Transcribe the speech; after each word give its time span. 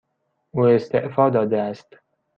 او 0.51 0.65
استعفا 0.65 1.29
داده 1.29 1.61
است. 1.61 1.97